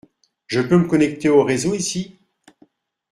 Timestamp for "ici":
1.75-2.17